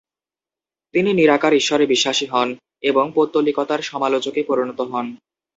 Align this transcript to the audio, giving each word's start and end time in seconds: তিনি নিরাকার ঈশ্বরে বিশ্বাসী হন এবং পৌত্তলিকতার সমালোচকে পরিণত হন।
তিনি 0.93 1.09
নিরাকার 1.13 1.53
ঈশ্বরে 1.53 1.85
বিশ্বাসী 1.85 2.25
হন 2.25 2.49
এবং 2.83 3.05
পৌত্তলিকতার 3.15 3.81
সমালোচকে 3.81 4.41
পরিণত 4.43 4.79
হন। 4.81 5.05